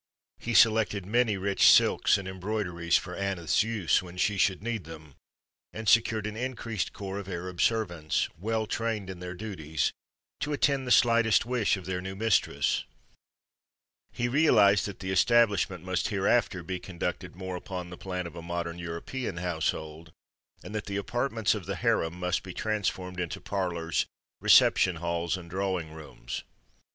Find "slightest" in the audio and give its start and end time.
10.91-11.45